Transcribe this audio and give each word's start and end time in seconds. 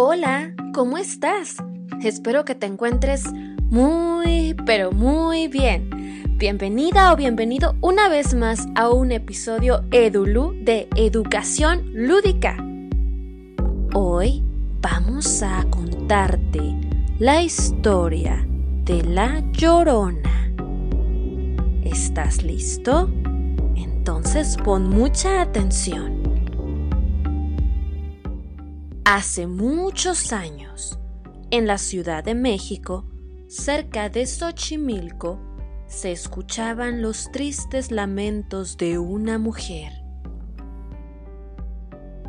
Hola, 0.00 0.54
¿cómo 0.74 0.96
estás? 0.96 1.56
Espero 2.04 2.44
que 2.44 2.54
te 2.54 2.66
encuentres 2.66 3.24
muy, 3.68 4.54
pero 4.64 4.92
muy 4.92 5.48
bien. 5.48 5.90
Bienvenida 6.38 7.12
o 7.12 7.16
bienvenido 7.16 7.74
una 7.80 8.08
vez 8.08 8.32
más 8.32 8.68
a 8.76 8.90
un 8.90 9.10
episodio 9.10 9.82
EduLu 9.90 10.54
de 10.62 10.86
Educación 10.94 11.82
Lúdica. 11.94 12.56
Hoy 13.92 14.44
vamos 14.80 15.42
a 15.42 15.66
contarte 15.68 16.76
la 17.18 17.42
historia 17.42 18.46
de 18.84 19.02
la 19.02 19.42
Llorona. 19.50 20.52
¿Estás 21.82 22.44
listo? 22.44 23.10
Entonces 23.74 24.56
pon 24.62 24.90
mucha 24.90 25.42
atención. 25.42 26.17
Hace 29.10 29.46
muchos 29.46 30.34
años, 30.34 30.98
en 31.50 31.66
la 31.66 31.78
Ciudad 31.78 32.22
de 32.22 32.34
México, 32.34 33.06
cerca 33.46 34.10
de 34.10 34.26
Xochimilco, 34.26 35.40
se 35.86 36.12
escuchaban 36.12 37.00
los 37.00 37.32
tristes 37.32 37.90
lamentos 37.90 38.76
de 38.76 38.98
una 38.98 39.38
mujer. 39.38 39.94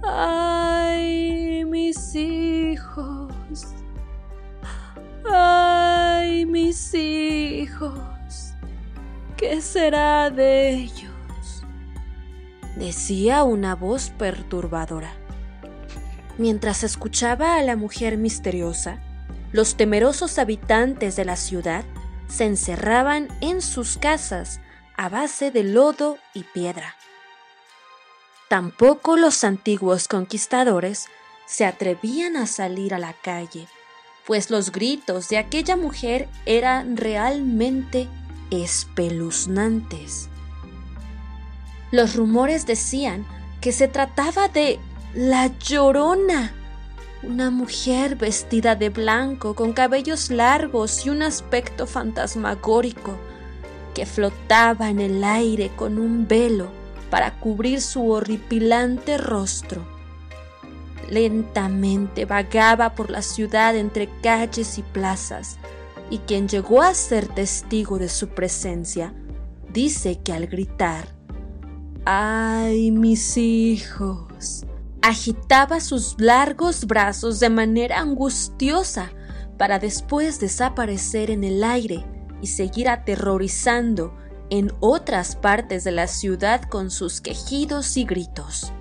¡Ay, 0.04 1.66
mis 1.66 2.16
hijos! 2.16 3.68
¡Ay, 5.30 6.46
mis 6.46 6.94
hijos! 6.94 8.54
¿Qué 9.36 9.60
será 9.60 10.30
de 10.30 10.70
ellos? 10.76 11.66
decía 12.78 13.44
una 13.44 13.76
voz 13.76 14.12
perturbadora. 14.12 15.29
Mientras 16.40 16.86
escuchaba 16.86 17.58
a 17.58 17.64
la 17.64 17.76
mujer 17.76 18.18
misteriosa, 18.18 18.98
los 19.52 19.76
temerosos 19.76 20.40
habitantes 20.40 21.18
de 21.18 21.26
la 21.26 21.36
ciudad 21.36 21.84
se 22.30 22.46
encerraban 22.46 23.28
en 23.42 23.62
sus 23.62 23.98
casas 23.98 24.62
a 24.96 25.10
base 25.10 25.52
de 25.52 25.66
lodo 25.66 26.18
y 26.34 26.44
piedra. 26.44 26.96
Tampoco 28.48 29.18
los 29.18 29.44
antiguos 29.44 30.08
conquistadores 30.08 31.08
se 31.46 31.66
atrevían 31.66 32.38
a 32.38 32.48
salir 32.48 32.94
a 32.94 33.00
la 33.00 33.12
calle, 33.12 33.68
pues 34.26 34.50
los 34.50 34.72
gritos 34.72 35.28
de 35.28 35.40
aquella 35.40 35.76
mujer 35.76 36.30
eran 36.46 36.96
realmente 36.96 38.08
espeluznantes. 38.50 40.30
Los 41.92 42.16
rumores 42.16 42.66
decían 42.66 43.26
que 43.60 43.74
se 43.74 43.90
trataba 43.90 44.48
de 44.48 44.80
la 45.14 45.48
llorona. 45.58 46.54
Una 47.24 47.50
mujer 47.50 48.16
vestida 48.16 48.76
de 48.76 48.90
blanco, 48.90 49.56
con 49.56 49.74
cabellos 49.74 50.30
largos 50.30 51.06
y 51.06 51.10
un 51.10 51.24
aspecto 51.24 51.88
fantasmagórico, 51.88 53.18
que 53.94 54.06
flotaba 54.06 54.90
en 54.90 55.00
el 55.00 55.24
aire 55.24 55.72
con 55.76 55.98
un 55.98 56.28
velo 56.28 56.68
para 57.10 57.40
cubrir 57.40 57.82
su 57.82 58.10
horripilante 58.10 59.18
rostro. 59.18 59.84
Lentamente 61.10 62.26
vagaba 62.26 62.94
por 62.94 63.10
la 63.10 63.24
ciudad 63.24 63.76
entre 63.76 64.08
calles 64.22 64.78
y 64.78 64.84
plazas, 64.84 65.58
y 66.12 66.20
quien 66.20 66.48
llegó 66.48 66.84
a 66.84 66.94
ser 66.94 67.28
testigo 67.28 67.98
de 67.98 68.10
su 68.10 68.30
presencia 68.30 69.14
dice 69.74 70.20
que 70.24 70.34
al 70.34 70.48
gritar, 70.48 71.16
¡Ay, 72.06 72.92
mis 72.92 73.38
hijos! 73.38 74.66
Agitaba 75.02 75.80
sus 75.80 76.16
largos 76.20 76.86
brazos 76.86 77.40
de 77.40 77.50
manera 77.50 78.00
angustiosa 78.00 79.12
para 79.58 79.80
después 79.80 80.40
desaparecer 80.40 81.32
en 81.32 81.44
el 81.44 81.64
aire 81.64 82.06
y 82.42 82.48
seguir 82.48 82.90
aterrorizando 82.90 84.16
en 84.50 84.72
otras 84.80 85.36
partes 85.36 85.84
de 85.84 85.92
la 85.92 86.08
ciudad 86.08 86.64
con 86.64 86.92
sus 86.92 87.22
quejidos 87.22 87.98
y 87.98 88.06
gritos. 88.06 88.74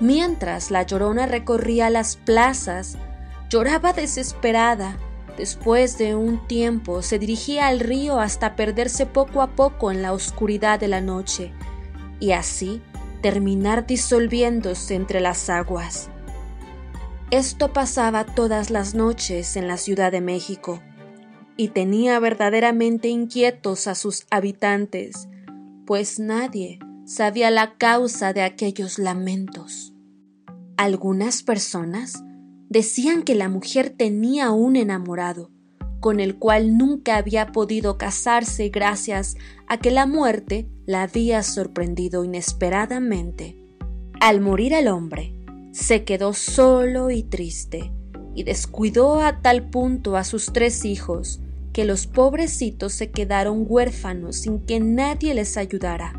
Mientras 0.00 0.70
la 0.70 0.82
llorona 0.82 1.26
recorría 1.26 1.90
las 1.90 2.16
plazas, 2.16 2.96
lloraba 3.48 3.92
desesperada. 3.92 4.96
Después 5.36 5.98
de 5.98 6.14
un 6.14 6.46
tiempo 6.46 7.02
se 7.02 7.18
dirigía 7.18 7.66
al 7.66 7.80
río 7.80 8.20
hasta 8.20 8.54
perderse 8.54 9.06
poco 9.06 9.42
a 9.42 9.56
poco 9.56 9.90
en 9.90 10.02
la 10.02 10.12
oscuridad 10.12 10.78
de 10.78 10.88
la 10.88 11.00
noche, 11.00 11.52
y 12.20 12.32
así 12.32 12.82
terminar 13.24 13.86
disolviéndose 13.86 14.94
entre 14.94 15.18
las 15.18 15.48
aguas. 15.48 16.10
Esto 17.30 17.72
pasaba 17.72 18.26
todas 18.26 18.68
las 18.68 18.94
noches 18.94 19.56
en 19.56 19.66
la 19.66 19.78
Ciudad 19.78 20.12
de 20.12 20.20
México 20.20 20.82
y 21.56 21.68
tenía 21.68 22.18
verdaderamente 22.18 23.08
inquietos 23.08 23.86
a 23.86 23.94
sus 23.94 24.26
habitantes, 24.30 25.26
pues 25.86 26.18
nadie 26.18 26.80
sabía 27.06 27.50
la 27.50 27.78
causa 27.78 28.34
de 28.34 28.42
aquellos 28.42 28.98
lamentos. 28.98 29.94
Algunas 30.76 31.42
personas 31.42 32.22
decían 32.68 33.22
que 33.22 33.34
la 33.34 33.48
mujer 33.48 33.88
tenía 33.88 34.50
un 34.50 34.76
enamorado, 34.76 35.50
con 36.04 36.20
el 36.20 36.36
cual 36.36 36.76
nunca 36.76 37.16
había 37.16 37.50
podido 37.50 37.96
casarse 37.96 38.68
gracias 38.68 39.38
a 39.66 39.78
que 39.78 39.90
la 39.90 40.04
muerte 40.04 40.68
la 40.84 41.00
había 41.00 41.42
sorprendido 41.42 42.24
inesperadamente. 42.24 43.56
Al 44.20 44.42
morir 44.42 44.74
el 44.74 44.88
hombre, 44.88 45.34
se 45.72 46.04
quedó 46.04 46.34
solo 46.34 47.10
y 47.10 47.22
triste, 47.22 47.90
y 48.34 48.42
descuidó 48.42 49.22
a 49.22 49.40
tal 49.40 49.70
punto 49.70 50.18
a 50.18 50.24
sus 50.24 50.52
tres 50.52 50.84
hijos 50.84 51.40
que 51.72 51.86
los 51.86 52.06
pobrecitos 52.06 52.92
se 52.92 53.10
quedaron 53.10 53.64
huérfanos 53.66 54.36
sin 54.36 54.60
que 54.60 54.80
nadie 54.80 55.32
les 55.32 55.56
ayudara. 55.56 56.12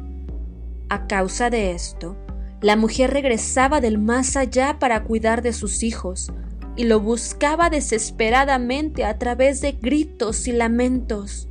A 0.90 1.06
causa 1.06 1.52
de 1.52 1.74
esto, 1.74 2.18
la 2.60 2.76
mujer 2.76 3.12
regresaba 3.12 3.82
del 3.82 4.00
más 4.00 4.36
allá 4.36 4.80
para 4.80 5.04
cuidar 5.04 5.44
de 5.44 5.54
sus 5.54 5.84
hijos, 5.84 6.32
y 6.76 6.86
lo 6.86 7.00
buscaba 7.00 7.70
desesperadamente 7.70 9.06
a 9.06 9.18
través 9.18 9.62
de 9.62 9.74
gritos 9.74 10.48
y 10.48 10.52
lamentos. 10.52 11.48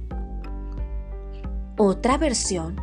Otra 1.76 2.18
versión 2.18 2.76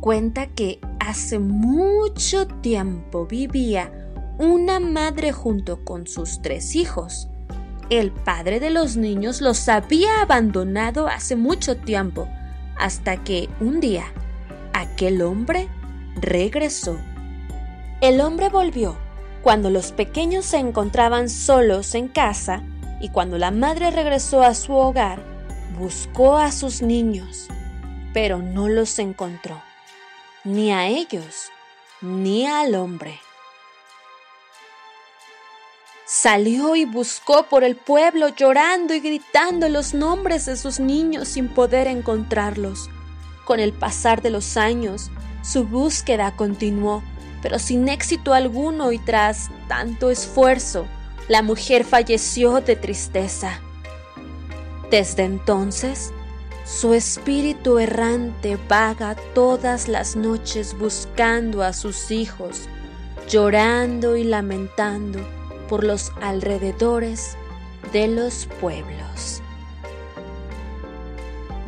cuenta 0.00 0.46
que 0.46 0.78
hace 1.00 1.38
mucho 1.38 2.46
tiempo 2.46 3.26
vivía 3.26 3.92
una 4.38 4.78
madre 4.80 5.32
junto 5.32 5.84
con 5.84 6.06
sus 6.06 6.42
tres 6.42 6.76
hijos. 6.76 7.28
El 7.88 8.12
padre 8.12 8.60
de 8.60 8.70
los 8.70 8.96
niños 8.96 9.40
los 9.40 9.68
había 9.68 10.20
abandonado 10.20 11.08
hace 11.08 11.36
mucho 11.36 11.76
tiempo, 11.76 12.28
hasta 12.78 13.22
que 13.22 13.48
un 13.60 13.80
día 13.80 14.04
aquel 14.74 15.22
hombre 15.22 15.68
regresó. 16.20 16.98
El 18.00 18.20
hombre 18.20 18.48
volvió 18.48 18.98
cuando 19.46 19.70
los 19.70 19.92
pequeños 19.92 20.44
se 20.44 20.56
encontraban 20.56 21.28
solos 21.28 21.94
en 21.94 22.08
casa 22.08 22.64
y 23.00 23.10
cuando 23.10 23.38
la 23.38 23.52
madre 23.52 23.92
regresó 23.92 24.42
a 24.42 24.54
su 24.54 24.72
hogar, 24.72 25.22
buscó 25.78 26.36
a 26.36 26.50
sus 26.50 26.82
niños 26.82 27.46
pero 28.12 28.38
no 28.38 28.68
los 28.68 28.98
encontró, 28.98 29.62
ni 30.42 30.72
a 30.72 30.88
ellos, 30.88 31.52
ni 32.00 32.44
al 32.44 32.74
hombre. 32.74 33.20
Salió 36.06 36.74
y 36.74 36.84
buscó 36.84 37.44
por 37.44 37.62
el 37.62 37.76
pueblo 37.76 38.30
llorando 38.30 38.94
y 38.94 39.00
gritando 39.00 39.68
los 39.68 39.94
nombres 39.94 40.46
de 40.46 40.56
sus 40.56 40.80
niños 40.80 41.28
sin 41.28 41.46
poder 41.46 41.86
encontrarlos. 41.86 42.90
Con 43.44 43.60
el 43.60 43.72
pasar 43.72 44.22
de 44.22 44.30
los 44.30 44.56
años, 44.56 45.12
su 45.44 45.64
búsqueda 45.64 46.34
continuó, 46.34 47.04
pero 47.46 47.60
sin 47.60 47.88
éxito 47.88 48.34
alguno 48.34 48.90
y 48.90 48.98
tras 48.98 49.50
tanto 49.68 50.10
esfuerzo, 50.10 50.84
la 51.28 51.42
mujer 51.42 51.84
falleció 51.84 52.60
de 52.60 52.74
tristeza. 52.74 53.60
Desde 54.90 55.22
entonces, 55.22 56.10
su 56.64 56.92
espíritu 56.92 57.78
errante 57.78 58.58
vaga 58.68 59.14
todas 59.32 59.86
las 59.86 60.16
noches 60.16 60.76
buscando 60.76 61.62
a 61.62 61.72
sus 61.72 62.10
hijos, 62.10 62.62
llorando 63.28 64.16
y 64.16 64.24
lamentando 64.24 65.20
por 65.68 65.84
los 65.84 66.10
alrededores 66.20 67.36
de 67.92 68.08
los 68.08 68.48
pueblos. 68.60 69.40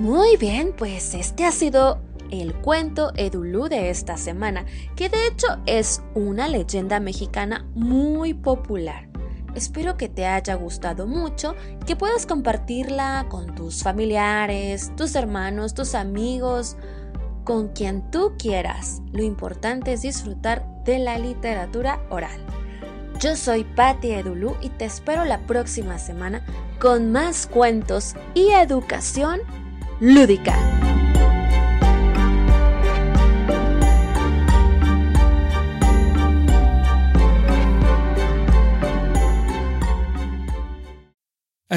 Muy 0.00 0.36
bien, 0.38 0.74
pues 0.76 1.14
este 1.14 1.44
ha 1.44 1.52
sido 1.52 2.00
el 2.30 2.54
cuento 2.54 3.12
Edulú 3.16 3.68
de 3.68 3.90
esta 3.90 4.16
semana, 4.16 4.64
que 4.96 5.08
de 5.08 5.26
hecho 5.26 5.46
es 5.66 6.02
una 6.14 6.48
leyenda 6.48 7.00
mexicana 7.00 7.66
muy 7.74 8.34
popular. 8.34 9.08
Espero 9.54 9.96
que 9.96 10.08
te 10.08 10.26
haya 10.26 10.54
gustado 10.54 11.06
mucho, 11.06 11.54
que 11.86 11.96
puedas 11.96 12.26
compartirla 12.26 13.26
con 13.28 13.54
tus 13.54 13.82
familiares, 13.82 14.92
tus 14.96 15.14
hermanos, 15.14 15.74
tus 15.74 15.94
amigos, 15.94 16.76
con 17.44 17.68
quien 17.68 18.10
tú 18.10 18.34
quieras. 18.38 19.00
Lo 19.10 19.22
importante 19.22 19.94
es 19.94 20.02
disfrutar 20.02 20.64
de 20.84 20.98
la 20.98 21.18
literatura 21.18 22.00
oral. 22.10 22.40
Yo 23.20 23.34
soy 23.34 23.64
Patti 23.64 24.12
Edulú 24.12 24.54
y 24.60 24.68
te 24.68 24.84
espero 24.84 25.24
la 25.24 25.40
próxima 25.40 25.98
semana 25.98 26.44
con 26.78 27.10
más 27.10 27.46
cuentos 27.46 28.14
y 28.34 28.50
educación 28.50 29.40
lúdica. 29.98 30.87